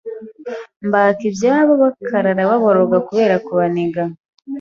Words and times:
mbaka 0.87 1.21
ibyabo 1.29 1.73
bakarara 1.83 2.41
baboroga 2.49 2.97
kubera 3.07 3.35
kubaniga 3.45 4.01